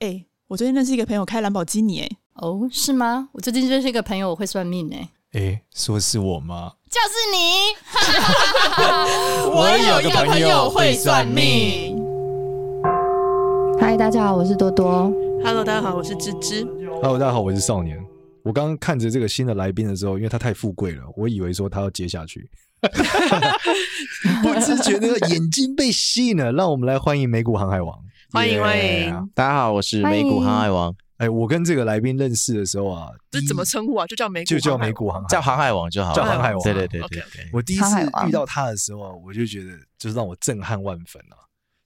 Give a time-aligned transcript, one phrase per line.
[0.00, 3.28] 哎，我最近认识一个朋友开兰博基尼，哎，哦，是吗？
[3.32, 6.72] 我最近认识一个朋友，我会算命，哎，哎，说是我吗？
[6.88, 7.36] 就是你。
[9.52, 12.02] 我有一个朋友会算命。
[13.78, 15.12] 嗨，大家好，我是多多。
[15.44, 16.64] Hello，大家好，我是芝芝。
[17.02, 18.02] Hello，大家好，我是少年。
[18.42, 22.48] 我刚刚看着这个新的来宾的时候，因为他太富贵了，我以为说他要接下去。
[24.42, 28.02] 不自觉的眼睛被吸引了，让我们来欢迎美股航海王，
[28.32, 30.94] 欢迎欢迎，大家好，我是美股航海王。
[31.16, 34.06] 哎，我跟这个来宾认识的时候啊，这怎么称呼啊？
[34.06, 36.62] 就叫美股，就叫美股航海，叫航海王就好，叫航海王。
[36.62, 37.96] 对对对对，我第一次
[38.28, 41.34] 遇到他的时候啊，我就觉得就是让我震撼万分啊，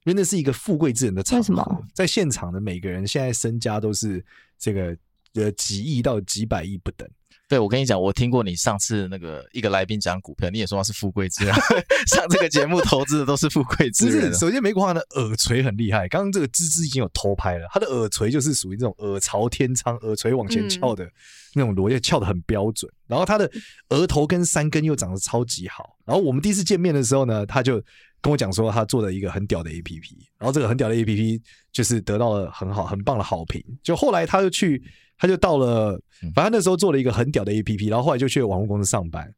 [0.05, 4.23] 因为那是一个富贵之人的场合，在现场的每个人现在身家都是
[4.59, 4.95] 这个
[5.35, 7.09] 呃几亿到几百亿不等。
[7.47, 11.55] 对，我跟你讲，我听过你上次那个一个来宾讲股票，你也说他是富贵之人，
[12.09, 14.33] 上这个节目投资的都是富贵之人。
[14.35, 21.07] 首先，美股航海的耳垂很厉害，刚刚这个芝芝已经有偷拍了，他的耳垂就是属于这种耳朝天仓、耳垂往前翘的
[21.55, 22.91] 那种螺，也翘得很标准。
[23.07, 23.51] 然后他的
[23.91, 25.97] 额头跟三根又长得超级好。
[26.07, 27.81] 然后我们第一次见面的时候呢，他就
[28.25, 33.63] 跟我讲说他做了一个很屌的 APP，然后这个很屌的 APP 就是得到了很好很棒的好评。
[33.85, 34.83] 就后来他就去。
[35.17, 35.97] 他就到了，
[36.35, 39.33] 反正那时候做了一个很屌的 APP，然后后来就去网络公司上班。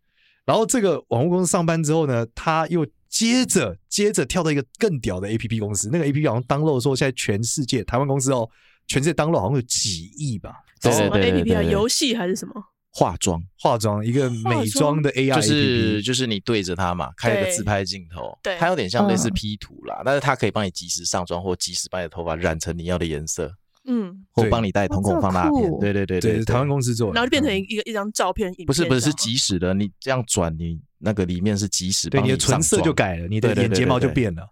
[0.47, 5.91] 然后这个网络公司上班之后呢，他又接着接着跳到一个更屌的 APP 公司。
[5.93, 8.49] 那个 APP 好像 download 说现在全世界台湾公司哦，
[8.89, 10.55] 全世界 download 好像有几亿吧？
[10.81, 11.63] 什么 APP 啊？
[11.63, 12.55] 游戏还是什么？
[12.97, 13.43] 化妆。
[13.59, 23.53] 化妆一个美妆的 AI，就是就是你对着它嘛，开一个自拍镜头，对，它有点像类似 P 图啦，但是它可以帮你及时上妆或及时把你的头发染成你要的颜色。
[23.89, 34.43] 嗯，或帮你带瞳孔放大片，对对对对，台湾公司做，然后就变成一一个一张照片，不是不是是即时的，你这样转，你那个里面是即时，对，你的唇色就改了，你的眼睫毛就变了。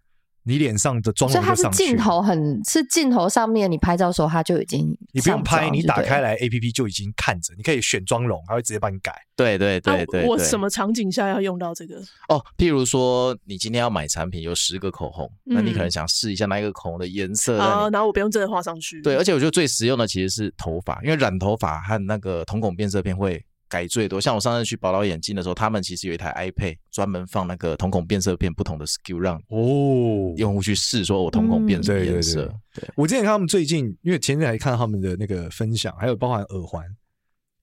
[0.46, 9.14] 你脸上的妆容是镜头很是镜头上面，你拍照的时候它就已经，你不用拍，你打开来 A P P 就已经看着，你可以选妆容，它会直接帮你改。
[9.34, 11.96] 对对对对，我什么场景下要用到这个？
[12.28, 19.00] 哦，譬如说你今天要买产品，有十个口红，那你可能想试一下哪一个口红的颜色啊，然后我不用真的画上去。
[19.02, 23.44] 对，而且我觉得最实用的其实是头发，因为染头发和那个瞳孔变色片会。
[23.74, 32.46] 改最多，像我上次去宝岛眼镜的时候，他们其实有一台 iPad 专门放那个瞳孔变色片不同的 skill，让哦用户去试，说我瞳孔变什么颜色。
[32.72, 36.84] 对，我之前看他们最近，因为前阵还看他们的那个分享，还有包含耳环。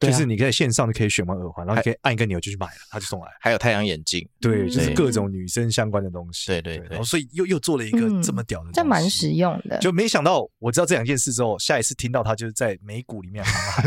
[0.02, 3.28] 就是你可以线上就可以选完耳环，然后你可以按一个钮就去买了，他就送来。
[3.40, 6.48] 还有太阳眼镜，对，就是各种女生相关的东西。
[6.48, 9.78] 对对对，然后所以又又做了一个这么屌的，这蛮实用的。
[9.80, 13.84] 就没想到我知道这两件事之后，下一次听到他就是在美股里面航海，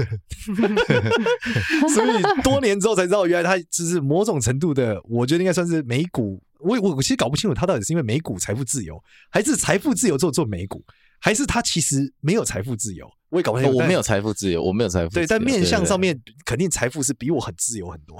[1.89, 6.41] 所以多年之后才知道，原来他就是某种程度的，我觉得应该算是美股。
[6.61, 10.85] 我我我其实搞不清楚他到底是因为美股财富自由，还是财富自由之后做美股。
[11.21, 13.77] 还是他其实没有财富自由，我也搞不清楚。
[13.77, 15.23] 我没有财富自由，我没有财富自由。
[15.23, 18.17] 对，在面相上面，肯定财富是比我很自由很多。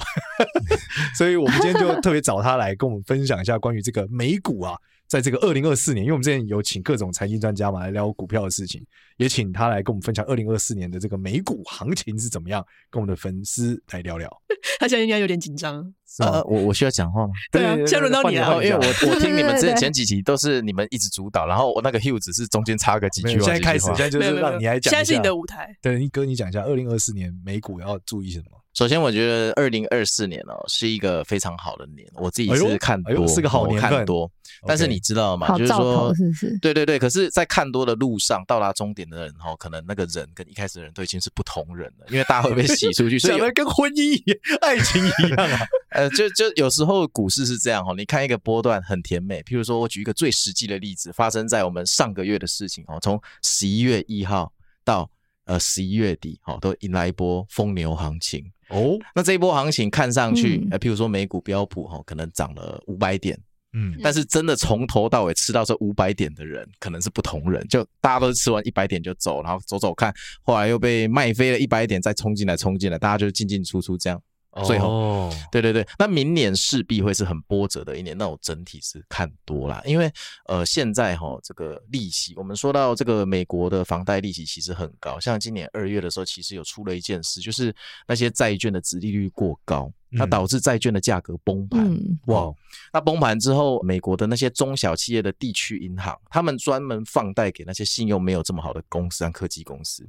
[1.17, 4.77] 所以我们今天就特别找他来跟我们分享一下关于这个美股啊，
[5.15, 8.85] 在这个二零二四年，因为我们之前有请各种财经专家嘛来聊股票的事情，
[9.17, 14.29] 也请他来跟我们分享二零二四年的这个美股行情是怎么样，跟我们的粉丝来聊聊。
[14.81, 15.95] 他现在应该有点紧张。
[16.19, 17.33] 呃，我我需要讲话吗？
[17.53, 18.61] 对啊，现在轮到你了。
[18.65, 23.45] 因为我我听你们 之前前几集都是你们一直主导，然后我那个 Hugh 只是中间插个几句话。
[23.45, 24.91] 现在开始，现在就是让你来讲。
[24.91, 25.77] 现在是你的舞台。
[25.81, 28.64] 对，你哥，你讲一下二零二四年美股要注意什么？
[28.75, 34.31] 首先，我觉得二零二四年哦是一个非常好的年，我自己是看多，是个好年，看多。
[34.67, 35.49] 但是你知道吗？
[35.57, 36.13] 就是说，
[36.61, 36.99] 对对对。
[36.99, 44.21] 可是，在看多的路上，到达终点的人哦，可能那个人跟一开始的人都已经是不同人了，因为大家会被洗出去， 所以跟婚姻、
[44.61, 45.67] 爱情一样啊。
[45.91, 54.53] 呃，就就有时候股市是这样哈，你看一个波段很甜美，譬如说我举一个最实际的例子，发生在我们上个月的事情哦，从十一月一号
[54.85, 55.09] 到
[55.45, 58.45] 呃十一月底，哦，都迎来一波疯牛行情。
[58.75, 63.39] 哦，那这一波行情看上去，呃，譬如说美股标普哈，可能涨了五百点，
[63.73, 70.13] 嗯，但是真的从头到尾吃到这五百点的人，可能是不同人，就大家都是吃完一百点就走，然后走走看，
[70.43, 74.21] 后来又被卖飞了一百点，再冲进来冲进来，大家就进进出出这样。
[74.63, 80.11] 最后，哦、对对对，那明年势必会是很波折的一年，那我整体是看多啦，因为
[80.47, 87.75] 呃，现在哈这个利息，我们说到这个美国的房贷利息其实很高，像今年二月的时候，其实有出了一件事，就是
[88.07, 89.93] 那些债券的值利率过高。
[90.15, 92.53] 那导致债券的价格崩盘，嗯、哇！
[92.93, 100.07] 那崩盘之后，美国的那些中小企业的地区银行，他们专门放贷给那些信用没有这么好的公司像科技公司，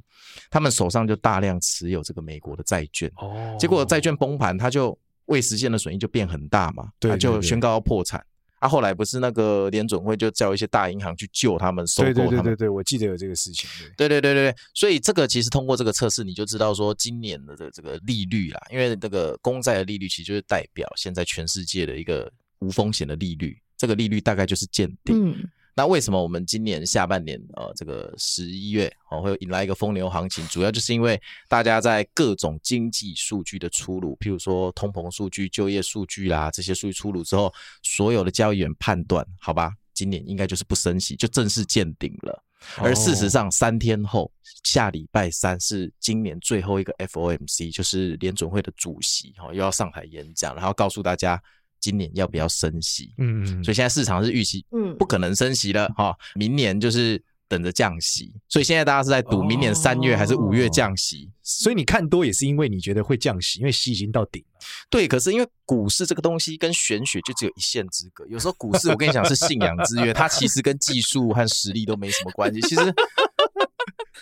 [0.50, 3.10] 他们手上就大量持有这个美国的债券。
[3.16, 8.24] 哦，结果债券崩盘，他就未实现的损益就变很大嘛，对，他就宣告要破产。
[8.58, 12.14] 啊，后来不是那个联准会就叫一些大银行去救他们，收购他们。
[12.14, 13.68] 对对对对对，我记得有这个事情。
[13.96, 22.30] 对对对对对，所以这个其实通过这个测试，你就知道说今年的这个利率啦，因为这个公债的利率其实就是代表现在全世界的一个
[22.60, 25.30] 无风险的利率，这个利率大概就是见顶。
[25.30, 25.48] 嗯。
[25.78, 30.42] 那为什么我们今年下半年呃这个十一月哦会引来一个疯牛行情？
[30.48, 37.52] 主要就是因为大家在各种经济数据的出炉，譬如说通膨数据、就业数据啦这些数据出炉之后，
[37.82, 42.42] 所有的交易员判断，好吧，今年应该就是不升息，就正式见顶了。
[42.78, 44.32] 而事实上，三天后
[44.64, 51.38] 下礼拜三是今年最后一个 FOMC，就是联准会的主席哈又要上台演讲，然后告诉大家。
[51.86, 53.14] 今年要不要升息？
[53.18, 56.12] 嗯嗯，所以现在市场是预期，嗯，不可能升息了哈。
[56.34, 61.30] 明年就是等着降息，所以现在大家是在赌明年三月还是五月降息。
[61.44, 64.58] 所以你看多也是因为你觉得会降息，因为息已经到顶了。
[64.90, 68.26] 对，可是因为股市这个东西跟玄学就只有一线之隔。
[68.26, 72.60] 有时候股市我跟你讲是信仰之约，它其实跟技术和实力都没什么关系。
[72.62, 72.92] 其实。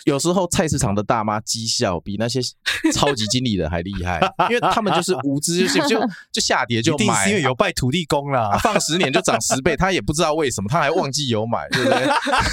[0.03, 2.39] 有时候菜市场的大妈绩效比那些
[2.93, 4.19] 超级经理人还厉害，
[4.49, 5.99] 因为他们就是无知，就就
[6.31, 12.05] 就下跌就买，因为有拜土地公啦，放十年就涨十倍，他也不知道为什么，他还忘记有买，对不对？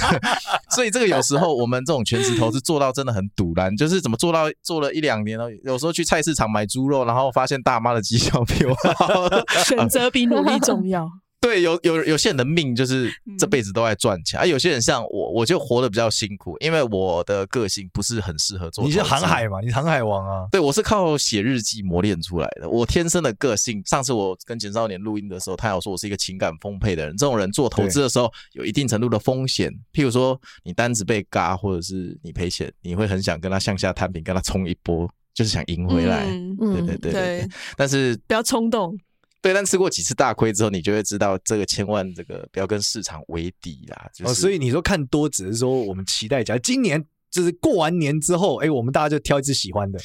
[0.71, 9.29] 所以这个有时候我们这种全职投资做到真的很堵然，就是怎么做到做了一两年了，有时候去菜市场买猪肉，然后发现大妈的绩效比我好，
[9.63, 11.09] 选择比努力重要。
[11.43, 18.85] 对，有有有些人的命就是这辈子都在赚钱，而、嗯啊、有些人像我，我就活得比较辛苦，因为我的个性不是很适合做。
[18.85, 19.59] 你是航海嘛？
[19.59, 20.47] 你是航海王啊？
[20.49, 22.69] 对，我是靠写日记磨练出来的。
[22.69, 27.17] 我天生的个性，上次我跟简少年录音的时候，他有说我是一个情感丰沛的人。
[27.17, 36.23] 这种人做投资的时候，有一定程度的风险，譬如说你单子被嘎，或者是你赔钱，你会很想跟他向下摊平，跟他冲一波，就是想赢回来。
[36.25, 37.49] 嗯、对对对对，对。
[37.75, 38.97] 但是不要冲动。
[39.43, 44.09] 对，但吃过几次大亏之后，你就会知道这个千万这个不要跟市场为敌啦。
[44.15, 49.99] 就是、哦，所以你说看多，只是说我们期待一下，今年就是过完年之后，哎，我们大家就挑一只喜欢的，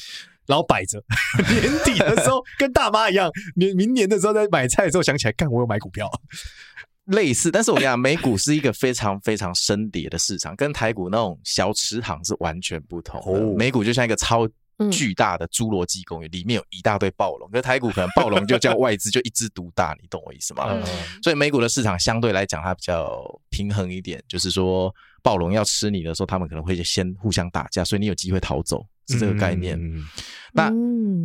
[0.46, 1.00] 然后摆着，
[1.55, 6.11] 年底的时候 跟大妈一样，明明年的时候在买菜的时候想起来，看我有买股票，
[7.06, 7.52] 类似。
[7.52, 13.40] 但是我跟你讲，美股是一个非常非常深跌的市场，跟台股那种小池塘是完全不同的。
[13.40, 14.49] 哦、美股就像一个超。
[14.91, 20.69] 巨大的侏罗纪公园里面有一大堆暴龙，可是台股可能暴龙就叫外资就一枝独大，你懂我意思吗？
[20.71, 20.83] 嗯、
[21.23, 23.21] 所以美股的市场相对来讲它比较
[23.51, 29.77] 平衡一点，就是说暴龙要吃你的时候，他们可能会先互相打架，所以你有机会逃走，是这个概念。
[29.81, 30.07] 嗯、
[30.53, 30.71] 那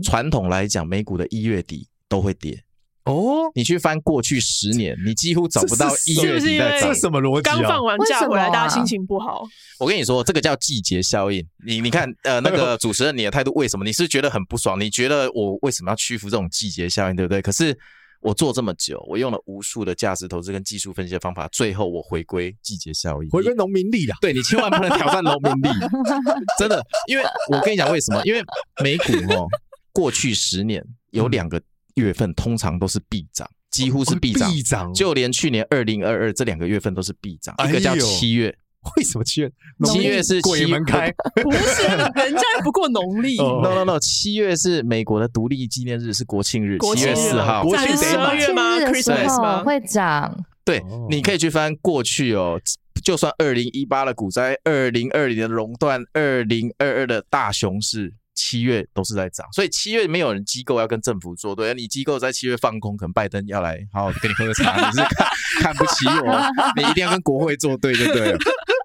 [0.02, 2.64] 传统来讲，美股的一月底都会跌。
[3.06, 6.88] 哦，你去翻过去十年，你几乎找不到一月底在涨。
[6.88, 7.54] 这是什么逻辑啊？
[7.54, 9.44] 刚放完假回来，大家心情不好。
[9.78, 11.46] 我跟你说，这个叫季节效应。
[11.66, 13.84] 你你看，呃，那个主持人，你的态度为什么？
[13.84, 14.80] 你是觉得很不爽？
[14.80, 17.42] 你觉得我为什么要屈服这种季节效应，对不对？
[17.42, 17.78] 可是
[18.22, 24.16] 我做这么久，我用了无数的价值投资跟技术分析的方法，最后我回归季节效应，回归农民力了。
[24.22, 25.70] 对，你千万不能挑战农民力，
[26.58, 26.82] 真的。
[27.08, 28.22] 因为我跟你讲为什么？
[28.24, 28.42] 因为
[28.82, 29.46] 美股哦，
[29.92, 31.62] 过去十年有两个。
[31.95, 37.56] 月份通常都是必涨，几乎是必涨，必涨，就连去年二零二二这两个月份都是必涨。
[37.68, 38.56] 一个叫七月，
[38.98, 39.51] 为什么七月？
[39.86, 43.38] 七月是鬼门开， 不是人家不过农历。
[43.38, 47.63] No No No，七月是美国的独立纪念日，是国庆日，七月四号。
[47.63, 49.63] 国庆十二月吗？Christmas 吗？
[49.63, 50.46] 会涨。
[50.66, 52.60] 对，你可以去翻过去哦，
[53.04, 58.13] 就算二零一八的股灾，二零二零的熔断，二零二二的大熊市。
[58.34, 61.74] 七月都是在涨，所以七月没有人机构要跟政府作对。
[61.74, 65.28] 你机构在七月放空，可能拜登要来好好跟你喝个茶，你是看
[65.62, 66.42] 看不起我，
[66.75, 68.38] 你一定要跟国会作对就对了。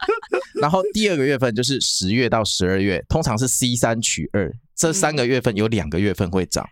[0.60, 6.68] 然后第二个月份就是十月到十二月，通常是 C 三取二，这三个月份有两个月份会涨。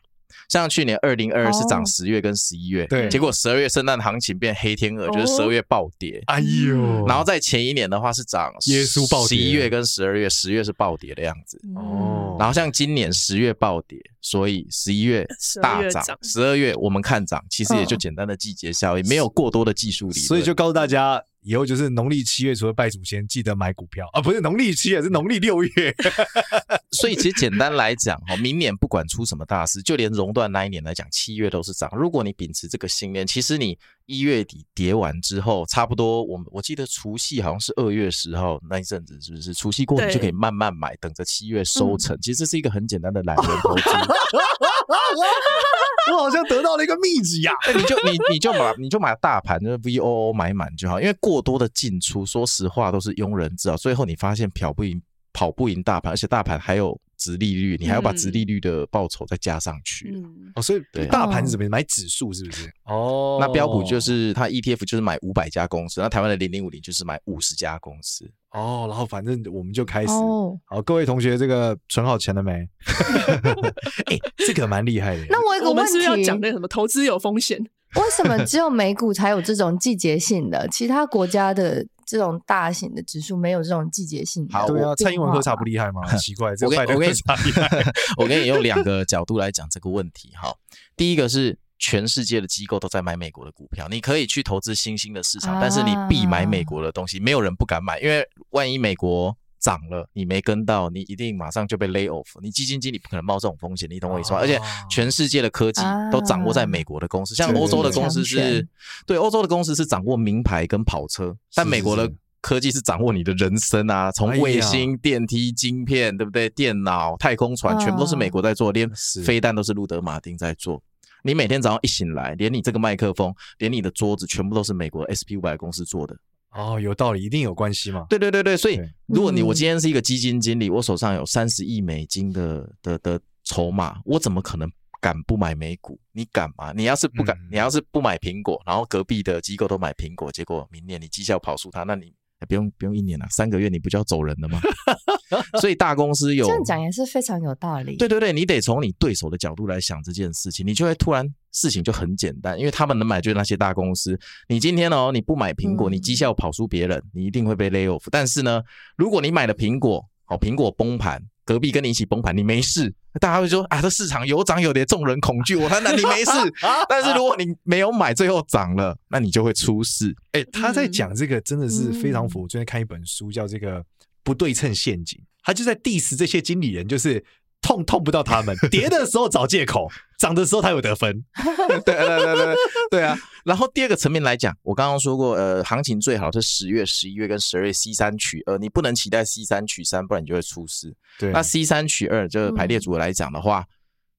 [0.49, 6.23] 像去年二零二二是涨十月跟十一月，哦、对，结果十二月圣诞行情变黑天鹅，就是十二月暴跌。
[6.27, 11.61] 哎呦，然后在前一年的话是涨耶稣暴跌，十一月跟十二月，十月是暴跌的样子。
[11.75, 15.27] 哦，然后像今年十月暴跌，所以十一月
[15.63, 21.23] 大涨，十二月我们看涨，其实也就简单的季节效应，哦、没有过多的技术理论，所以就告诉大家。
[21.47, 24.21] 以后就是农历七月，除了拜祖先，记得买股票啊！
[24.21, 25.95] 不是农历七月，是农历六月。
[26.91, 31.89] 所以其实简单来讲，哦，明年不管出什么大事，就连熔断那一年来讲，七月都是涨。
[31.97, 39.55] 如果你秉持这个信念，其实你一月底跌完之后，差不多我们我记得除夕好像是二月十号那一阵子，是不是？
[39.55, 42.19] 除夕过你就可以慢慢买，等着七月收成。
[42.21, 43.83] 其实这是一个很简单的懒人投资。
[44.89, 44.95] 啊
[46.13, 47.53] 我好像得到了一个秘籍呀！
[47.75, 53.77] 你就你你就买你就买大盘，就是 V O O 买满就好，因为过多的进出，说实话都是庸人自扰。
[53.77, 55.03] 最后你发现跑不赢，
[55.33, 60.11] 跑不赢大盘，而且大盘还有殖利率，你还要把殖利率的报酬再加上去。
[60.15, 62.71] 嗯，哦，所以大盘是怎么买指数是不是？
[62.85, 68.31] 哦，那标普就是它 ETF 就是买五百家公司，那台湾的零零五零就是买五十家公司。
[68.53, 70.13] 哦，然后反正我们就开始。
[70.13, 72.53] 哦，好，各位同学，这个存好钱了没？
[74.07, 75.27] 哎，这个蛮厉害的。
[75.29, 77.63] 那我有个问我们是不是要，讲那什么投资有风险？
[78.01, 80.69] 为什么只有美股才有这种季节性的？
[80.69, 84.53] 其他国家的这种大型的指数没有这种季节性的？
[84.53, 86.03] 好对啊，蔡英文喝茶不厉害吗？
[86.07, 87.93] 很奇怪，这我跟我跟喝茶厉害。
[88.19, 90.55] 我跟你用两个角度来讲这个问题哈。
[90.97, 99.37] 第一个是全世界的机构都在买美国的股票，你可以去投资新兴的市场，啊但是你必买美国的东西，没有人不敢买，因为万一美国
[99.67, 102.29] 涨了，你没跟到，你一定马上就被 lay off。
[102.41, 104.39] 你基金经理不可能冒这种风险，你懂我意思吗？
[104.39, 105.83] 哦而且全世界的科技
[106.13, 108.65] 都掌握在美国的公司，像欧洲的公司是，
[109.05, 112.09] 对，欧洲的公司是掌握名牌跟跑车，但美国的
[112.41, 116.49] 科技是掌握你的人生啊，从卫星、电梯、晶片，对不对？
[116.51, 118.89] 电脑、太空船，啊全部都是美国在做，连
[119.25, 120.81] 飞弹都是路德马丁在做。
[121.25, 126.17] 你每天早上一醒来，连你这个麦克风，连你的桌子，全部都是美国 SP 五百公司做的。
[126.57, 128.07] 哦，有道理，一定有关系嘛。
[128.09, 134.69] 对对对对，所以如果你嗯我今天是一个基金经理，我手上有三十亿美金的的的筹码，我怎么可能
[135.01, 135.99] 敢不买美股？
[136.13, 136.73] 你敢吗？
[136.75, 142.13] 你要是不敢，嗯你要是不买苹果，然后隔壁的机构都买苹果，结果明年你绩效跑输它，那你
[142.49, 144.61] 不用不用一年了，三个月你不就要走人了吗？
[145.61, 147.97] 所以大公司有这样讲也是非常有道理。
[147.97, 154.19] 对对对，你得从你对手的角度来想这件事情，你就会突然事情就很简单，因为他们能买就是那些大公司。
[154.47, 158.03] 你今天哦，你不买苹果，嗯你绩效跑输别人，你一定会被 lay off。
[158.11, 158.63] 但是呢，
[158.97, 166.31] 如果你买了苹果，哦，苹果崩盘，隔壁跟你一起崩盘，你没事，大家会说啊，这市场有涨有跌，众人恐惧，我谈谈你没事。
[166.91, 170.15] 但是如果你没有买，最后涨了，那你就会出事。
[170.33, 172.43] 哎，他在讲这个真的是非常符。
[172.43, 173.83] 我最近看一本书，叫这个
[174.23, 177.25] 不对称陷阱，他就在 diss 这些经理人，就是
[177.63, 181.25] 痛痛不到他们， 跌的时候找借口，涨的时候他有得分。
[181.85, 182.55] 对对对对
[182.91, 183.19] 对啊！
[183.45, 190.95] 然后第二个层面来讲，我刚刚说过，呃，行情最好是十月、十一月跟十二月 C 三取二，你不能期待 C 三取三，不然你就会出事。
[191.19, 193.65] 对那 C 三取二，就是排列组合来讲的话，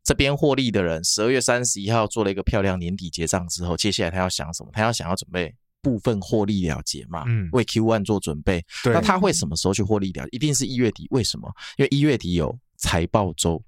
[0.04, 4.70] 这边获利的人，十二月三十一号做了一个漂亮年底结账之后，接下来他要想什么？
[4.74, 8.64] 他要想要准备部分获利了结嘛，嗯为 Q one 做准备。
[8.84, 10.28] 对那他会什么时候去获利了？
[10.32, 11.08] 一定是一月底。
[11.12, 11.50] 为什么？
[11.78, 13.64] 因为一月底有财报周。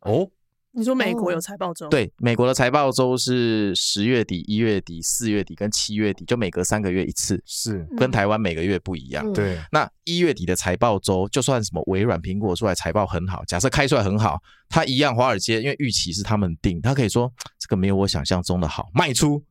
[0.00, 0.28] 哦，
[0.76, 9.26] 你说美国有财报周？，对，美国的财报周是十月底、一月底、四月底跟七月底，就每隔三个月一次，是，跟台湾每个月不一样。
[9.26, 19.42] 嗯对，那一月底的财报周，就算什么微软、苹果出来财报很好，假设开出来很好，它一样华尔街因为预期是他们定，他可以说这个没有我想象中的好，卖出，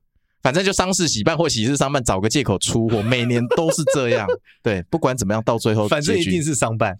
[0.44, 4.27] 反正就丧事喜办或喜事商办，找个借口出货，每年都是这样。
[4.62, 6.96] 对，不管怎么样，到最后反正一定是商办。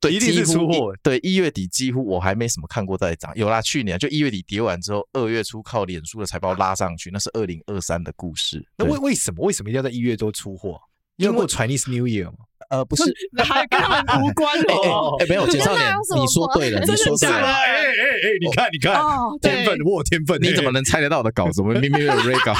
[0.00, 8.66] 对，一定是几乎出货一对，一月底几乎我还没什么看过在涨，有啦，去年就一月底跌完之后，二月初靠脸书的财报拉上去，那是二零二三的故事。
[8.76, 10.80] 那为为什么为什么一定要在一月多出货？
[11.16, 12.38] 因为过 Chinese New Year 嘛。
[12.70, 13.02] 呃不是，
[13.42, 15.16] 还跟他们无关 哎哦。
[15.18, 21.60] 哎，没有， 简少年你说对了，你说对了，哎哎哎，你看你看哦，天分，我有天分，你怎么能猜得到我的稿子？
[21.62, 22.54] 我们明明有 re 稿。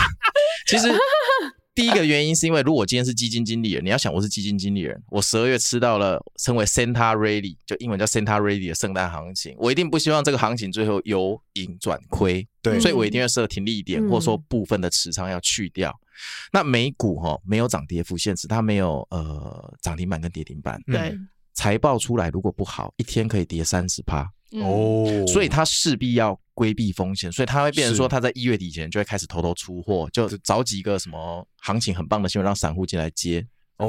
[0.67, 0.89] 其实
[1.81, 12.79] 第一个原因是因为，如果我今天是基金经理人，你要想我是基金经理人，我十二月吃到了称为 Santa Rally，就英文叫 Santa Rally 的圣诞行情，我一定不希望这个行情最后由盈转亏，对。
[12.79, 14.11] 所以我一定要设停利点，嗯。
[14.11, 15.99] 或者说部分的持仓要去掉。
[16.53, 21.19] 那美股哈、没有涨跌幅限制，它没有呃涨停板跟跌停板，对，
[21.55, 24.31] 财报出来如果不好，一天可以跌三十趴。
[24.53, 33.89] 嗯，哦，所以他势必要规避风险，所以他会变成说他在一月底前就会开始偷偷出货，就找几个什么行情很棒的新闻让散户进来接，哦，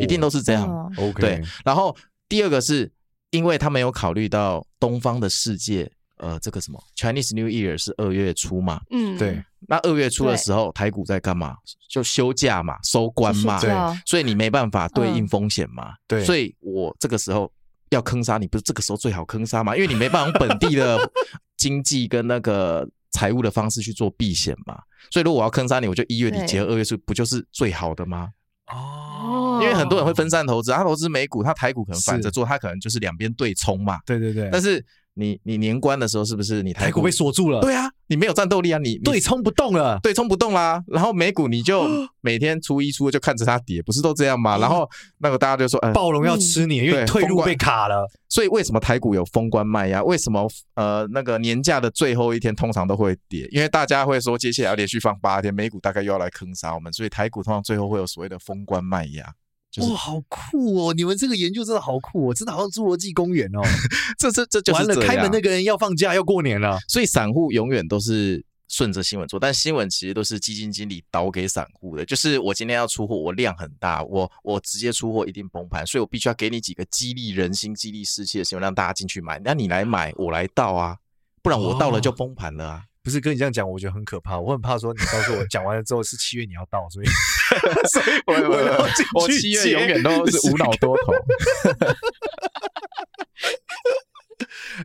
[0.00, 0.68] 一定都是这样。
[0.68, 0.90] 哦。
[0.98, 1.94] OK，对，然后
[2.28, 2.90] 第二个是
[3.30, 11.56] 因为他没有考虑到东方的世界，呃，这个什么 Chinese New Year 是二月初嘛，嗯，对，那二月初的时候台股在干嘛？
[11.90, 13.70] 就休假嘛，收官嘛，对。
[14.06, 16.24] 所以你没办法对应风险嘛，对。
[16.24, 17.50] 所以我这个时候
[17.90, 19.74] 要坑杀你，不是这个时候最好坑杀嘛？
[19.76, 20.98] 因为你没办法用本地的
[21.56, 24.78] 经济跟那个财务的方式去做避险嘛，
[25.10, 28.30] 所以如果我要坑杀你，我就一月底结合二月初，不就是最好的吗？
[28.66, 34.00] 哦，因为很多人会分散投资，他投资美股，他台股可能反着做，他可能就是两边对冲嘛。
[34.04, 34.84] 对对对，但是
[35.18, 41.88] 你你年关的时候，是不是你台股台股被锁住了，对啊，你没有战斗力啊，你你对冲不动了，对冲不动啦，然后美股你就
[42.20, 44.58] 每天初一初二就看着它跌，不是都这样吗？
[44.58, 44.86] 然后
[45.18, 50.02] 那个大家就说，呃，暴龙要吃你，因为退路被卡了，所以为什么台股有封关卖压？
[50.04, 53.48] 为什么呃那个年假的最后一天通常都会跌？
[53.50, 59.34] 因为大家会说接下来要连续放八天，美股大概又要来坑杀我们，所以台股通常最后会有所谓的封关卖压。
[59.76, 60.94] 就是哇，好酷哦！
[60.94, 63.60] 你们这个研究真的好酷哦，真的好像侏罗纪公园哦。
[64.18, 72.04] 这这这就是完了，开门那个人要放假要过年了，所以散户永远都是顺着新闻做，但新闻其实都是基金经理导给散户的。
[72.04, 79.38] 就是我今天要出货，我量很大，我我直接出货一定崩盘，所以我必须要给你几个激励人心、激励士气的新闻，让大家进去买。
[79.44, 80.96] 那你来买，我来倒啊，
[81.42, 82.78] 不然我倒了就崩盘了啊。
[82.78, 84.36] 哦不是跟你这样讲，我觉得很可怕。
[84.36, 87.06] 我很怕说你告诉我 讲完了之后是七月你要到，所以
[87.86, 88.84] 所以我我要
[89.14, 91.12] 我七月永远都是无脑多头。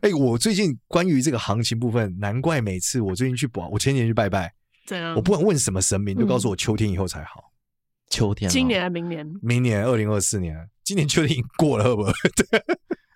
[0.02, 4.54] 哎、欸，我最近关于这个行情部分，难怪每次我最近去保，我前年去拜拜，
[4.86, 5.16] 怎样？
[5.16, 7.50] 我不管问什么神明，都告诉我秋天以后才好。
[8.08, 8.52] 秋天、哦？
[8.52, 9.28] 今年还明年？
[9.42, 12.04] 明年二零二四年，今年秋天已经过了，会不。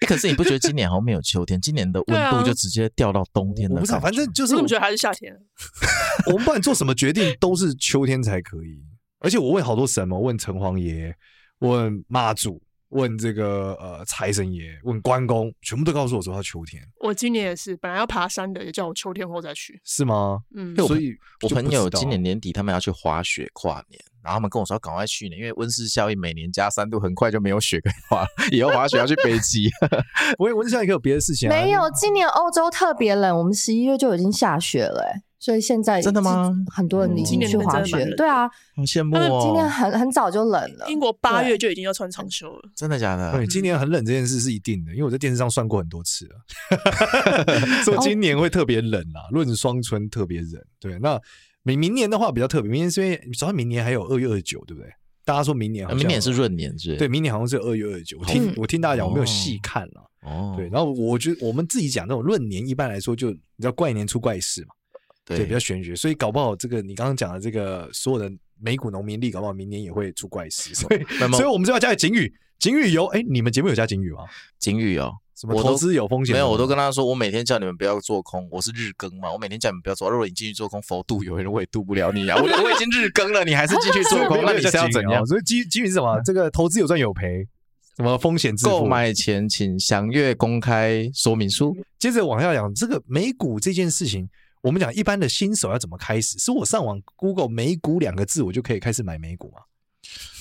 [0.00, 1.60] 欸、可是你不觉得今年好像没有秋天？
[1.60, 3.80] 今年的温度就直接掉到冬天了。
[3.80, 5.34] 不是，反正就是我们觉得还是夏天。
[6.26, 8.82] 我们不管做什么决定，都是秋天才可以。
[9.20, 11.14] 而且我问好多神我，问城隍爷，
[11.60, 16.82] 问妈祖，问 这个呃财神爷，问关公，全部都告诉我说要秋天。
[17.00, 19.80] 我今年也是，本来要爬山的，也叫我秋天后再去。
[19.84, 20.40] 是吗？
[20.54, 20.74] 嗯。
[20.76, 24.00] 所以我朋友今年年底他们要去滑雪跨年。
[24.22, 29.70] 然后他们跟我说要赶快去呢，因为温室效应每年加三度，很快就没有雪可以滑，以后滑雪要去北极。
[30.36, 31.54] 不会温室效应可以有别的事情啊？
[31.54, 36.52] 没有，今年欧洲特别冷，我们十一月就已经下雪了，哎，所以现在真的吗？
[36.72, 38.16] 很多人已经去滑雪了。
[38.16, 39.40] 对啊，好羡慕哦。
[39.42, 42.70] 今年很很早就冷了，英国八月就已经要穿长袖了。
[42.74, 43.32] 真的假的？
[43.32, 46.36] 对，今年很冷这件事是一定的，因为我在电视上算过很多次了，
[47.84, 50.62] 说今年会特别冷啊，闰双春特别冷。
[50.80, 51.20] 对，那。
[51.62, 54.88] 明明年的话比较特别，明年是因为主要明年还有二月二十九，对不对？
[55.24, 56.94] 大家说明年好像，明年是闰年，是？
[56.94, 58.16] 对，明年好像是二月二十九。
[58.20, 60.08] 我听我听大家讲，我没有细看了。
[60.22, 64.68] 哦，对，然后我觉得我们自己讲那种闰年，一般来说就你知道怪年出怪事嘛，
[65.26, 70.74] 对，比较玄学，所以搞不好这个你刚刚讲的这个所有的美股农民利，搞不好明年也会出怪事。
[70.74, 74.20] 所以，所以我们就要加个警语，警语有哎，你们节目有加警语吗？
[74.58, 75.12] 警语哦。
[75.38, 76.32] 什么投资有风险？
[76.32, 80.08] 没有，我都跟他说，我每天叫你们不要做空，我是日更嘛，我每天叫你们不要做。
[80.08, 82.38] 如果你进去做空，佛度有人我也度不了你啊！
[82.38, 85.26] 我我已经日更了，你还是继续做空， 那你是要怎样？
[85.26, 86.18] 所以基基于是什么？
[86.24, 87.46] 这个投资有赚有赔，
[87.98, 88.78] 什么风险自负？
[88.80, 91.76] 购买前请详阅公开说明书。
[91.98, 94.26] 接着往下讲，这个美股这件事情，
[94.66, 96.40] 我们讲一般的新手要怎么开始？
[96.40, 99.60] 是我上网 Google 美股两个字，我就可以开始买美股吗？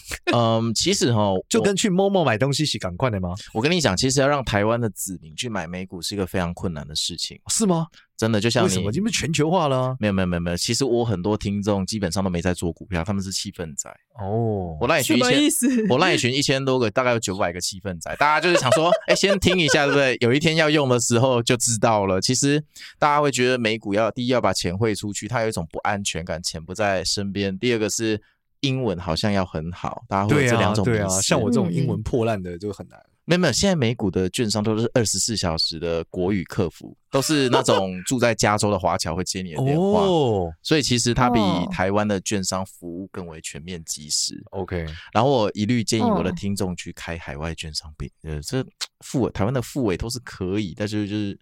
[0.34, 3.34] 嗯，其实哈，就跟去 Momo 买东西是赶快的吗？
[3.54, 7.88] 我跟你讲，其实要让台湾的子民去买美股是一个非常困难的事情，是吗？
[8.18, 8.92] 真的，就像你为什么？
[8.94, 9.98] 因为全球化了、啊。
[10.00, 10.56] 没有，没有，没有，没有。
[10.56, 13.90] 其实我很多听众基本上都没在做股票，他们是气氛仔。
[14.18, 18.16] 哦，我赖群一千，我赖群一千多个，大概有九百个气氛仔。
[18.16, 20.18] 大家就是想说，哎、欸，先听一下，对不对？
[20.22, 22.22] 有一天要用的时候就知道了。
[22.22, 22.64] 其实
[22.98, 27.58] 大家会觉得美股要第一要把钱汇出去，它有一种不安全感，钱不在身边。
[27.60, 28.22] 第二个是。
[28.66, 30.84] 英文好像要很好，大家会有这两种。
[30.84, 33.00] 对啊，对啊，像我这种英文破烂的就很难。
[33.28, 40.02] 没有没有，现在美股的券商都是二十四小时的国语客服，都是那种住在加州的华侨会接你的电话。
[40.02, 41.40] 哦，所以其实它比
[41.72, 44.44] 台湾的券商服务更为全面及时。
[44.52, 48.64] OK，然后我一律建议我的听众去开海外券商，并呃，这
[49.00, 51.40] 付台湾的付委都是可以，但是就是。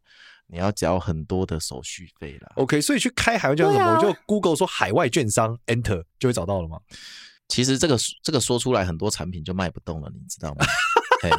[0.53, 2.53] 你要交很多的手续费了。
[2.57, 3.85] OK，所以去开海外券商什么？
[3.85, 6.77] 啊、我就 Google 说海外券商，Enter 就会找到了吗？
[7.47, 10.63] 其实这个这个说出来，很多产品就卖不动了，你知道吗？
[11.23, 11.31] 嘿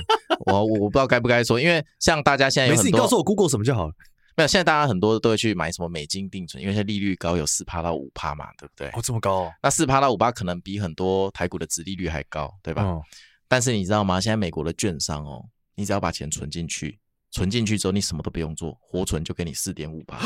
[0.46, 3.94] 我我不知道该不该说，因为像大家现在有很多，没事，你告诉我 Google 什么就好了。
[4.36, 8.88] 没有，现在大家很多都会去买什么美金定存，因为现在利率高，有四趴到五趴嘛，对不对？
[8.88, 9.52] 哦，这么高哦。
[9.62, 12.82] 那四趴到五趴可能比很多台股的殖利率还高，对吧？
[12.82, 13.00] 哦、
[13.46, 14.20] 但是你知道吗？
[14.20, 15.44] 现在美国的券商哦，
[15.76, 16.98] 你只要把钱存进去。
[17.34, 20.18] 存进去之后，你什么都不用做，活存就给你四点五趴，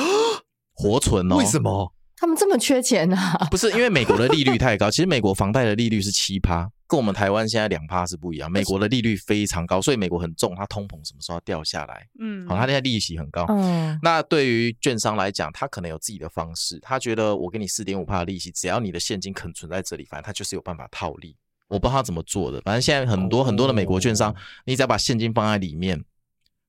[0.75, 1.37] 活存哦。
[1.37, 3.17] 为什么他们这么缺钱呢？
[3.51, 8.51] 不是因为美国的利率太高，其实美国房贷的利率是七趴，跟我们台湾现在两趴是不一样。
[8.51, 12.07] 美国的利率非常高，所以美国很重，它通膨什么时候要掉下来？
[12.21, 13.47] 嗯，好，它现在利息很高。
[13.49, 21.37] 嗯，那对于券商来讲，他可能有自己的方式，他觉得我给你四点五趴的利息，只要你的现金肯存在这里，反正他就是有办法套利。
[21.69, 26.05] 我不知道他怎么做的，反正现在很多很多的美国券商，你只要把现金放在里面。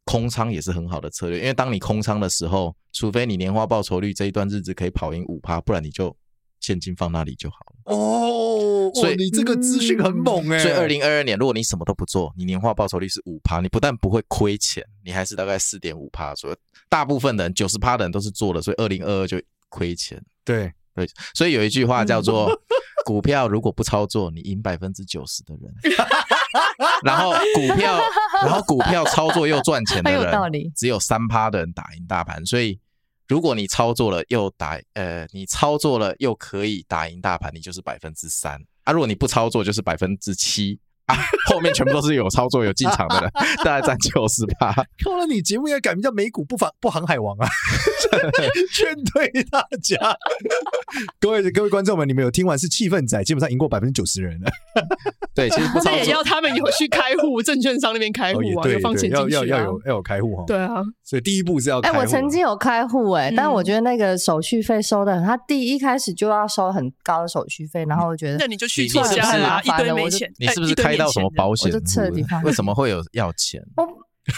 [0.09, 6.17] 空仓也是很好的策略，因为当你空仓的时候，除非你年化报酬率这一段日子可以跑赢五趴，不然你就
[6.59, 7.95] 现金放那里就好了。
[7.95, 10.63] 哦，所以你这个资讯很猛哎、欸。
[10.63, 16.33] 所以二零二二年，如果你什么都不做，你年化报酬率是五趴，你不但不会亏钱，你还是大概四点五趴。
[16.33, 16.55] 所以
[16.89, 20.19] 大部分的人九十趴的人都是做了，所以二零二二就亏钱。
[20.43, 22.49] 对对，所以有一句话叫做：
[23.05, 25.71] 股票如果不操作，你赢百分之九十的人。
[27.03, 27.99] 然后股票，
[28.45, 30.31] 然后股票操作又赚钱的人，
[30.75, 32.45] 只有三趴的人打赢大盘。
[32.45, 32.79] 所以，
[33.27, 38.93] 如果你操作了又打，呃，你操作了又可以打赢大盘，你就是百分之三啊。
[38.93, 41.17] 如果你不操作，就是百分之七啊，
[41.49, 43.31] 后面全部都是有操作、有进场的人，
[43.65, 44.71] 大概占九十八。
[44.73, 47.47] 看了你节目应该改名叫美股不防不航海王啊！
[48.73, 49.97] 劝退大家，
[51.19, 54.49] 各位各位观众们，你们有听完是气氛仔，基本上赢过百分之九十的人了。
[55.35, 60.43] 对，其实不操作也要他们有去开户，证券商那边开户啊，哦、有放钱进去、啊、要要要有要有开户哈。
[60.47, 61.95] 对啊，所以第一步是要开户。
[61.95, 71.71] 哎、欸，我曾经有开户哎、欸，嗯、但我觉得那个手续费收的很，他第一开始就要收很高的手续费，然后我觉得、嗯、那你就去做家啦，一堆没钱，你是不是开到什么保险？
[71.71, 72.43] 我就彻底放。
[72.43, 73.61] 为什么会有要钱？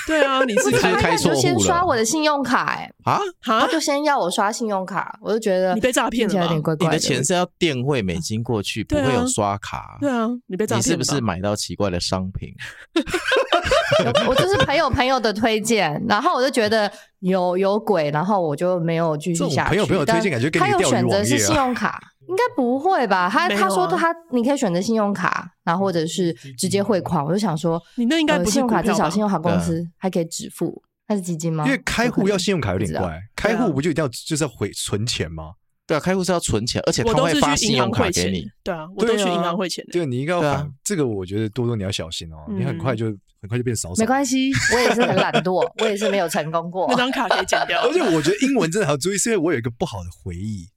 [0.08, 1.42] 对啊，你 是开开错户了。
[1.42, 6.96] 先刷我的信用卡哎、欸，啊他就先要我刷信用卡，我就觉得你被诈骗了，有点怪怪的。
[6.96, 9.98] 你的钱是要电汇美金过去，不会有刷卡。
[10.00, 10.80] 对啊，你被诈骗。
[10.80, 12.54] 你是不是买到奇怪的商品？
[14.26, 19.70] 我就是朋友朋友的推荐，然后我就觉得有有鬼，然后我就没有继续下去。
[19.70, 21.02] 朋友朋友推荐，感觉给你钓鱼网页啊。
[21.02, 22.00] 他有选择是信用卡。
[22.32, 23.30] 应该不会吧？
[23.30, 27.24] 他、啊、他说他你可以选择信用卡，然后或者是直接汇款。
[27.24, 31.66] 我就想说，你那应该不是、呃、信用卡，至少信用卡公司还可以止付，那是基金吗？
[31.66, 35.52] 因为开户要信用卡有点怪，开户不就一定要就是要回存钱吗？
[35.86, 38.48] 对啊，开户是要存钱，而且他会发信用卡给你。
[38.64, 39.86] 对啊，我都去银行汇钱。
[39.92, 43.08] 对，你应该要反这个，我觉得多多你要小心哦，你很快就
[43.42, 43.96] 很快就变少少。
[44.00, 46.88] 没关系，我也是很懒惰，我也是没有成功过。
[46.92, 47.82] 那张卡可以剪掉。
[47.84, 50.70] 而且我觉得英文真的好注意，是因为我有一个不好的回忆。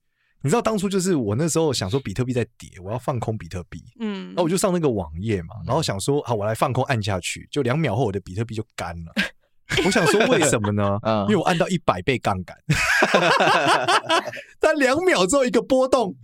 [0.45, 9.13] 你知道当初就是我那时候想说比特币在跌，我要放空比特币，嗯，然后我就上那个网页嘛，然后想说好，我来放空按下去，就两秒后我的比特币就干了。
[9.87, 10.99] 我想说为什么呢？
[11.29, 12.55] 因为我按到一百倍杠杆，
[14.61, 16.15] 但两秒之后一个波动，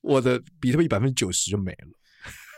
[0.00, 1.88] 我的比特币百分之九十就没了。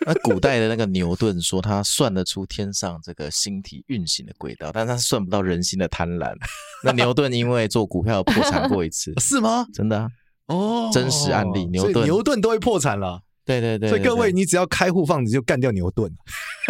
[0.06, 6.35] 那古代的那个牛顿说他算得出天上这个星体运行的轨道，但是他算不到人心的贪婪。
[6.83, 9.66] 那牛顿因为做股票破产过一次，是吗？
[9.74, 10.09] 真的啊。
[10.50, 13.22] 哦，真实案例，牛顿牛顿都会破产了。
[13.44, 16.12] 对对对，所以各位，你只要开户放着就干掉牛顿。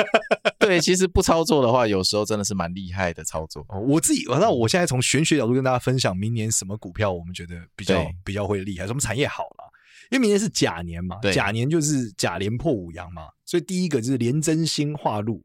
[0.58, 3.66] 对，其实不操作的话，有时候真的是蛮厉害的操作。
[3.86, 9.70] 我自己，那我现在从玄学角度跟大家分享，明年什么股票我们觉得比较比较会厉害，什么产业好了。
[10.10, 15.42] 因为明年是甲年嘛，甲年就是甲连破五阳嘛，所以第一个就是廉贞星化禄，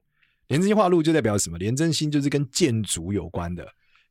[0.47, 1.57] 廉贞星化禄就代表什么？
[1.57, 3.67] 廉贞星就是跟建筑有关的。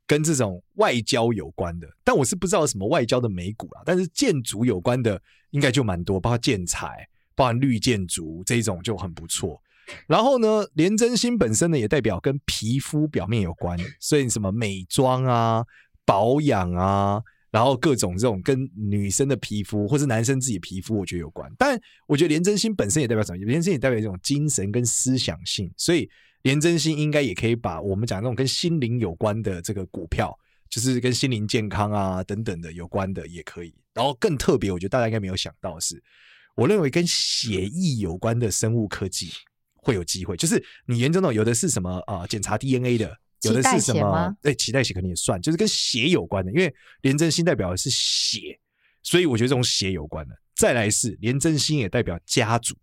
[0.07, 3.81] 跟这种外交有关的，但我是不知道什么外交的美股啦。
[3.83, 9.59] 但是建筑有关的应该就蛮多，包括建材、包含绿建筑这一种就很不错。
[10.05, 15.65] 然后呢，廉贞星本身呢也代表跟皮肤表面有关，所以什么美妆啊、
[16.05, 21.51] 保养啊，然后各种这种跟女生的皮肤或是男生自己皮肤，我觉得有关。
[21.57, 23.37] 但我觉得廉贞星本身也代表什么？
[23.39, 26.07] 廉贞星也代表一种精神跟思想性，所以。
[26.45, 30.31] 廉贞星应该也可以把我们讲那种跟心灵有关的这个股票，
[30.69, 33.73] 就是跟心灵健康啊等等的有关的也可以。
[33.95, 35.99] 然后更特别，我觉得大家应该没有想到的是，
[36.55, 39.31] 我认为跟血液有关的生物科技
[39.73, 40.37] 会有机会。
[40.37, 42.27] 就是你研究到有的是什么啊？
[42.27, 44.31] 检查 DNA 的，有的是什么？
[44.43, 46.51] 哎，脐带血肯定也算，就是跟血有关的。
[46.51, 48.59] 因为廉贞星代表的是血，
[49.01, 50.35] 所以我觉得这种血有关的。
[50.55, 52.75] 再来是廉贞星也代表家族。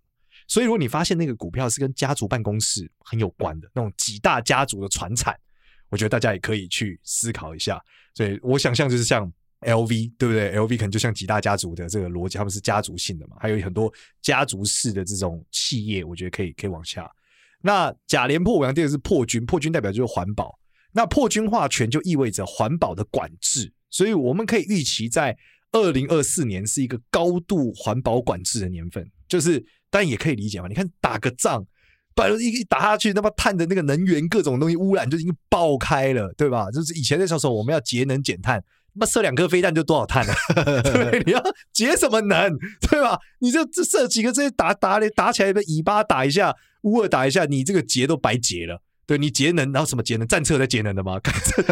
[0.48, 5.34] 所以，如果你发现那个股票是跟家族办公室很有关的那种几大家族的传产，
[5.88, 7.82] 我觉得大家也可以去思考一下。
[8.14, 17.10] 所以我想象就是像 LV，对不对？LV 可能就像几大家族的这个逻辑，他们是家族性的嘛，还有很多家族式的这种企业，我觉得可以可以往下。
[17.60, 20.58] 那甲连破五阳，第二个是破军，破军代表就是环保。
[20.92, 25.36] 那破军化权就意味着环保的管制，所以我们可以预期在
[25.70, 29.64] 二零二四年是一个高度环保管制的年份，就是。
[29.92, 30.68] 但也可以理解嘛？
[30.68, 31.62] 你看打个仗，
[32.14, 36.70] 把一一打下去，那么碳的那个能源各种东西污染就已经爆开了，对吧？
[36.70, 40.34] 就是以前那时候我们要节能减碳，那射两颗飞弹就多少碳了，
[40.82, 41.42] 对，你要
[41.74, 42.58] 节什么能，
[42.90, 43.18] 对吧？
[43.40, 48.82] 你就这射几个这些打打打起来的尾巴打一下，乌尔打一下，你这个节都白节了。
[49.04, 50.26] 对，你节能，然后什么节能？
[50.26, 51.20] 战车在节能的吗？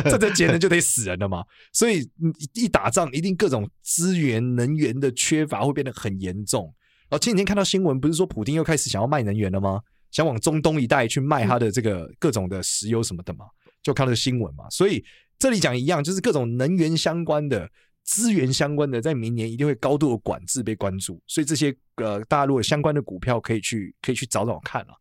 [0.05, 1.45] 这这节能就得死人了嘛。
[1.73, 2.07] 所以
[2.55, 6.75] 一打仗，一定各种资源能源的缺乏会变得很严重。
[7.11, 9.81] 哦，前几天看到新闻，不是说普丁又开始想要卖能源了吗？
[10.13, 13.45] 想往中东一带去卖他的这个各种的石油什么的嘛？
[13.83, 14.69] 就看到新闻嘛。
[14.71, 15.05] 所以
[15.39, 17.71] 这里讲一样，就是各种能源相关的
[18.05, 21.21] 资源相关的，在明年一定会高度的管制被关注。
[21.27, 24.95] 所以这些呃，大家如果相关的股票可以去可以去找找看啊。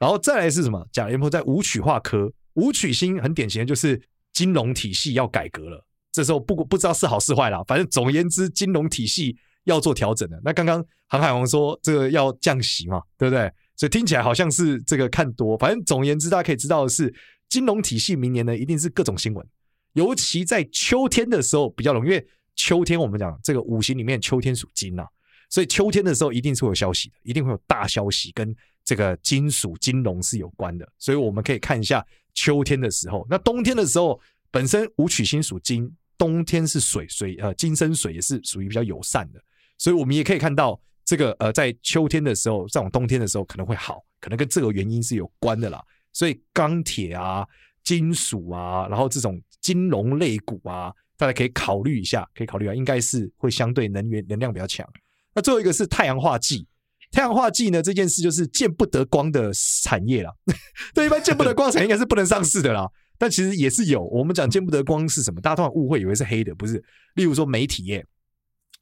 [0.00, 0.84] 然后再来是什么？
[0.92, 4.00] 甲廉破在武曲化科，武曲星很典型的就是
[4.32, 5.84] 金融体系要改革了。
[6.12, 9.36] 这时候不不知道是好是坏啦，反正总而言之，金融体系。
[9.68, 10.40] 要做调整的。
[10.44, 13.50] 那刚刚航海王说这个要降息嘛，对不对？
[13.76, 15.56] 所以听起来好像是这个看多。
[15.56, 17.14] 反正总而言之，大家可以知道的是，
[17.48, 19.46] 金融体系明年呢一定是各种新闻，
[19.92, 22.26] 尤其在秋天的时候比较容易，因为
[22.56, 25.06] 秋天我们讲这个五行里面秋天属金呐，
[25.48, 28.54] 所以秋天的时候一定是会有消息的，一定会有大消息跟
[28.84, 32.04] 这个金属金融是有关的，所以我们可以看一下
[32.34, 39.40] 秋天的时候，那冬天的时候本身武曲星属金，冬天是水，水呃金生水也是属于比较友善的，
[39.78, 45.82] 所以我们也可以看到这个呃在秋天的时候，这种冬天的时候可能会好，可能跟这个原因是有关的啦。
[46.12, 47.46] 所以钢铁啊、
[47.82, 54.86] 金属啊，然后这种金融类股啊，大家可以考虑一下，可以考虑啊，应该是会相对能源能量比较强。
[55.34, 56.66] 那最后一个是太阳化剂。
[57.10, 59.50] 太阳化剂呢，这件事就是见不得光的
[59.82, 60.30] 产业啦。
[60.92, 62.86] 对，一般见不得光产业应该是不能上市的啦。
[63.16, 64.04] 但其实也是有。
[64.04, 65.40] 我们讲见不得光是什么？
[65.40, 66.82] 大家通常误会以为是黑的，不是。
[67.14, 68.04] 例如说媒体业、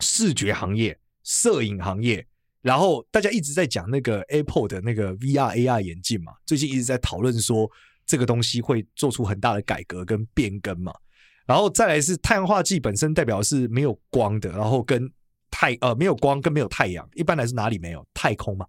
[0.00, 2.26] 视觉行业、摄影行业，
[2.62, 7.70] 然后大家一直在讲那个 Apple 的那个 VR AR 眼镜嘛，最近一直在讨论说
[8.04, 10.92] 这个东西会做出很大的改革跟变更嘛。
[11.46, 15.10] 然后再来是太阳化剂本身代表是没有光的，然后跟。
[15.48, 18.06] 太呃没有光跟没有太阳，一般来说哪里没有？
[18.12, 18.66] 太空嘛，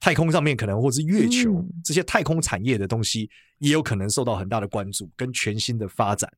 [0.00, 6.28] 太空上面可能或是月球、嗯、这些太空产业的东西，也有可能受到很大的关注跟全新的发展。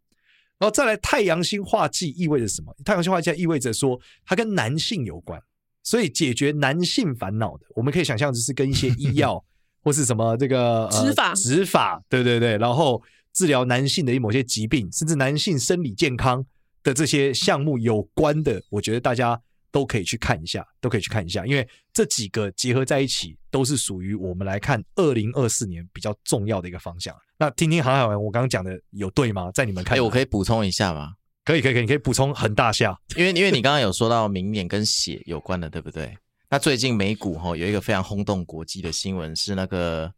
[0.58, 2.74] 然后再来太阳星化忌意味着什么？
[2.84, 5.40] 太阳星化忌意味着说它跟男性有关，
[5.82, 9.42] 所以解决男性烦恼的，我们可以想象就是跟一些医药
[9.82, 16.44] 或是什么这个植发植法，对对对，然后治疗男性的某些疾病，甚至男性生理健康
[16.82, 19.40] 的这些项目有关的，我觉得大家。
[19.72, 27.14] 都可以去看一下，都可以去看一下，因为这几个结合在一起，都是属于我们来看二零二四年比较重要的一个方向。
[27.38, 29.50] 那听听航海王，我刚刚讲的有对吗？
[29.52, 31.12] 在你们看，哎，我可以补充一下吗？
[31.44, 36.16] 可以，可以，可以，你可以补充很大下，因为因为你刚刚有说到明年跟血有关的，对不对？
[36.48, 40.10] 那最近美股哈有一个非常轰动国际的新闻，是那个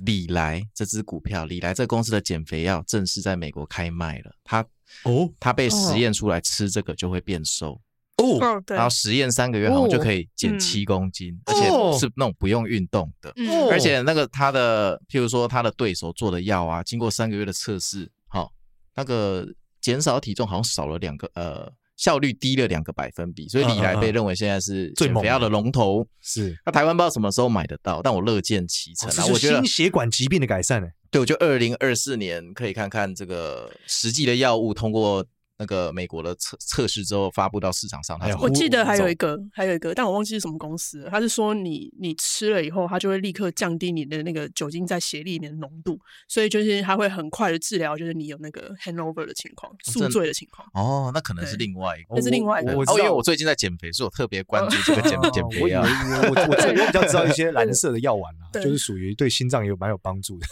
[0.00, 4.32] 礼来这支股票，礼来这公司的减肥药正式在美国开卖了。
[4.42, 4.64] 它
[5.04, 7.80] 哦，它被实验出来吃这个就会变瘦。
[8.16, 18.50] 哦，对，然后实验三个月后就可以减七公斤，哦，而且是那种不用运动的，哦，而且那个他的，譬如说他的对手做的药啊，经过三个月的测试，好，哦，
[18.94, 19.44] 那个
[19.80, 26.06] 减少体重好像少了两个，呃，效率低了两个百分比，所以李来被认为现在是减肥药的龙头。
[26.20, 35.26] 是，那台湾不知道什么时候买得到，但我乐见其成啊，哦，我觉得心血管疾病的改善呢，对，我觉得二零二四年可以看看这个实际的药物通过。
[35.62, 41.10] 那个美国的测测试之后发布到市场上，我记得还有一个，还有一个，但我忘记是什么公司了。
[41.10, 45.96] 他是说你你吃了以后，它就会立刻降低你的那个酒精在血里面的浓度，
[46.26, 50.66] 所以就是它会很快的治疗，就是你有那个 hangover 的情况，宿醉的情况。
[50.74, 52.72] 哦，那可能是另外一个，那是另外一个。
[52.72, 55.82] 哦，因为我最近在减肥，所以我特别关注这个减减肥药。
[55.82, 60.46] 我我我比较知道一些蓝色的药丸啊，就是属于对心脏有蛮有帮助的。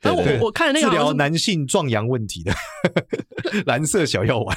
[0.00, 2.54] 但我我看那个治疗男性壮阳问题的
[3.66, 4.56] 蓝色小药丸。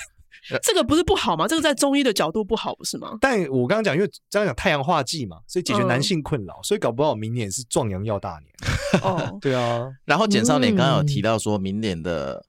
[0.63, 1.48] 这个不是不好吗？
[1.48, 3.15] 这个在中医的角度不好，不是吗？
[3.22, 9.02] 但我刚刚讲，因为刚刚讲太阳化忌嘛，所以解决男性困扰，嗯、所以搞不好明年是壮阳药大年。
[9.04, 9.88] 哦， 对啊。
[10.04, 12.41] 然后简少年刚刚有提到说，明年的，嗯、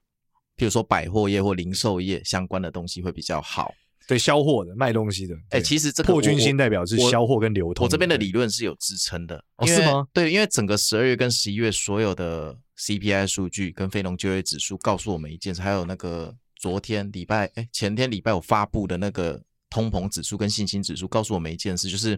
[0.57, 3.71] 譬如说百货业或零售业相关的东西会比较好，
[4.07, 5.35] 对，销货的卖东西的。
[5.51, 7.85] 哎、欸，其实这个破军星代表是销货跟流通。
[7.85, 10.07] 我这边的理论是有支撑的，哦，是吗？
[10.11, 16.35] 对，因为整个十二月跟十一月所有的 CPI 数据跟非农就业指数告诉我们一件事，还有那个。
[16.63, 22.17] 昨天礼拜哎，前天礼拜我发布的那个通膨指数跟信心指数告诉我们一件事，就是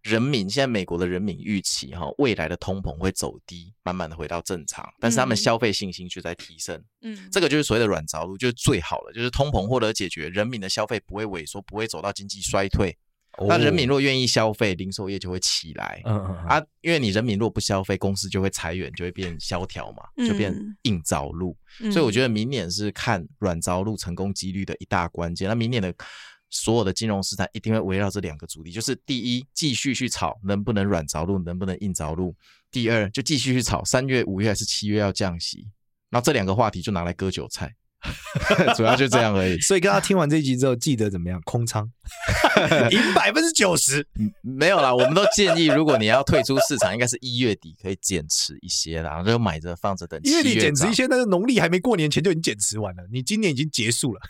[0.00, 6.82] 人民现在美国的人民预期哈，未来的通膨会走低，慢慢的回到正常，但是他们消费信心却在提升。
[7.02, 12.96] 嗯，这个就是所谓的软着陆，就是最好了，就是通膨获得解决，人民的消费不会萎缩，不会走到经济衰退。
[13.48, 16.00] 那人民若愿意消费，零售业就会起来。
[16.04, 21.56] 嗯嗯啊，因为你人民若不消费，公司就会裁员，就会变萧条嘛，就变硬着陆。
[21.92, 25.48] 所以我觉得明年是看软着陆成功几率的一大关键。
[25.48, 25.92] 那明年的
[26.50, 32.32] 所有的金融市场一定会围绕这两个主题，就是第一，继续去炒能不能软着陆，能不能硬着陆；
[32.70, 35.66] 第二，就继续去炒三月、五月还是七月要降息。
[36.10, 37.74] 那这两个话题就拿来割韭菜。
[38.76, 41.40] 主要就这样而已， 所以跟他听完这一集之后，记得怎么样？
[41.44, 41.88] 空仓，
[42.90, 44.06] 赢百分之九十。
[44.42, 50.20] 没有啦，我们都建议，如果你要退出市场，应该是一月底可以减持一些啦，然后就买着放着等。
[50.22, 54.20] 一月底减持一些，但是农历还没过年前就已经减持完了，你今年已经结束了，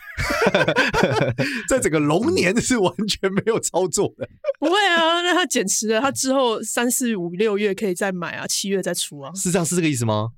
[1.67, 4.27] 在整个龙年是完全没有操作的。
[4.59, 10.29] 不会啊，那他减持了，他之后三四五六月可以再买啊，七月再出啊，是这样，是这个意思吗？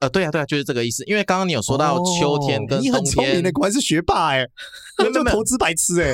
[0.00, 1.04] 呃，对啊，对啊，就是这个意思。
[1.04, 4.44] 因为刚刚你有说到秋天跟冬天，你很聪明的，果然是学霸 哎，
[5.14, 6.12] 就投资白痴哎，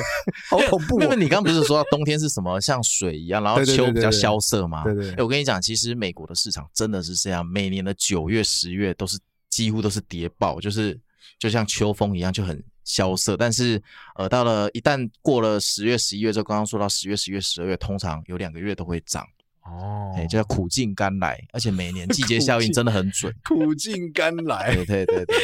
[0.49, 0.99] 好恐怖。
[0.99, 4.83] 那么你刚不是说到冬天是什么，像水一样，然后秋比较萧瑟吗？
[4.83, 5.23] 对对对。
[5.23, 9.17] 我跟你讲，其实美国的市场真的是这样，每年的九月、十月都是
[9.49, 10.99] 几乎都是跌爆，就是
[11.39, 13.35] 就像秋风一样就很萧瑟。
[13.35, 13.81] 但是
[14.15, 19.25] 呃，到了一旦过了十月、十一月之后，刚刚说到十月、十月、十二月，通常有两个月都会涨。
[19.69, 24.73] 哦，哎，叫苦尽甘来，而且每年季 节效应真的很准，苦尽甘来。
[24.75, 25.37] 对对对对，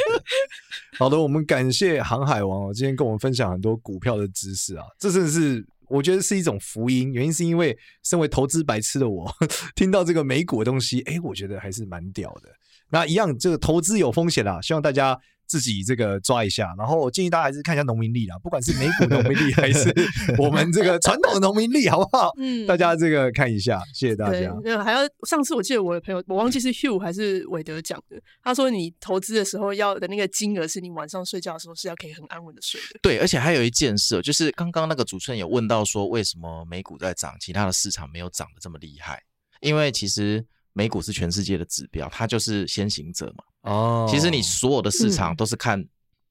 [0.97, 7.13] 好的，我们感谢航海王哦，今天跟我们分享很多股票的知识啊，这真的是我觉得是一种福音。
[7.13, 9.31] 原因是因为身为投资白痴的我，
[9.75, 12.49] 听到这个美股的东西，哎，我觉得还是蛮屌的。
[12.89, 15.19] 那一样，这个投资有风险啦，希望大家。
[15.47, 19.93] 自己这个抓一下，然后我建议大家还是看一下农民历啦，不管是美股农民历 还是
[20.37, 22.31] 我们这个传统的农民历，好不好？
[22.37, 24.51] 嗯，大家这个看一下，谢谢大家。
[24.63, 32.99] 对，还要上次我记得我的朋友，我忘记是 Hugh 还是韦德讲的，他说你投资的时候要的那个金额是你晚上睡觉的时候是要可以很安稳的睡的。
[33.01, 39.21] 对，而且还有一件事，就是刚刚那个主持人有问到说，为什么美股在涨，其他的市场没有涨得这么厉害？
[39.61, 43.43] 因为其实美股是全世界的指标，它就是先行者嘛。
[43.71, 45.83] 哦，其实你所有的市场都是看。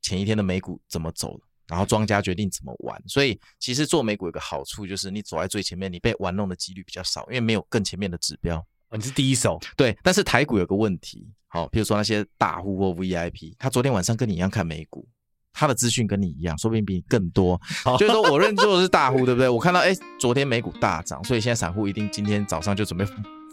[0.07, 3.03] 前一天的美股怎么走，然后庄家决定怎么玩。
[3.07, 8.59] 所以其实做美股有个好处，就是你走在最前面，你被玩弄的几率比较少，因为没有更前面的指标。
[8.91, 9.59] 哦，你是第一手。
[9.79, 15.09] 对，但是台股有个问题，好，比如说那些大户或 VIP，他昨天晚上跟你一样看美股，
[15.55, 17.59] 他的资讯跟你一样，说不定比你更多。
[17.99, 19.49] 就是说我认做的是大户， 对不对？
[19.49, 23.07] 我看到哎，昨天美股大涨，所以现在散户一定今天早上就准备。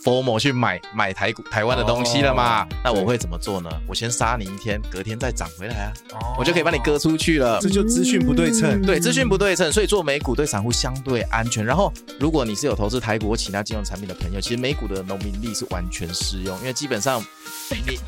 [0.03, 3.69] FOMO 去买买台股台湾的东西了嘛？Oh, 那我会怎么做呢？
[3.87, 7.59] 我先杀你一天，隔天再涨回来啊，oh, 我就可以把你割出去了。
[7.61, 11.63] 这就资讯不对称，嗯、对，资讯不对称，所以做美股对散户相对安全。
[11.63, 17.23] 然后，如果你是有投资台股或其他金融产品的朋友，其实美股的农民力是完全适用，因为基本上
[17.69, 17.99] 你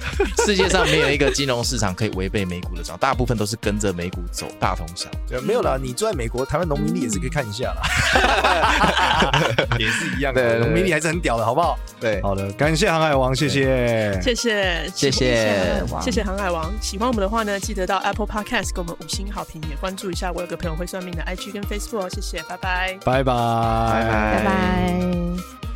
[0.45, 5.45] 世界上没有一个金融市场可以违背美股的涨，大部分都是跟着美股走，大同小异。
[5.45, 7.81] 没有啦，你住在美国，台湾农民力也是可以看一下啦，
[9.77, 11.77] 也是一样的，农民力还是很屌的，好不好？
[11.99, 16.23] 对，好的，感谢航海王，谢谢，谢谢，谢谢，谢谢。
[16.23, 16.69] 航海王。
[16.81, 25.72] 喜欢我们的话呢，记得到 Apple Podcast 给我们五星好评，也关注一下我有个朋友会算命的 IG 跟 Facebook，谢谢，拜拜，拜拜，拜拜，拜拜。